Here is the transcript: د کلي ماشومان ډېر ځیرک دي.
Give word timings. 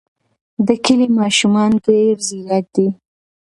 د 0.67 0.69
کلي 0.85 1.07
ماشومان 1.19 1.71
ډېر 1.85 2.15
ځیرک 2.27 2.65
دي. 2.75 2.87